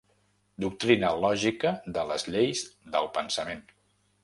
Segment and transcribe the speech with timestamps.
[0.63, 2.65] Doctrina lògica de les lleis
[2.97, 3.65] del pensament.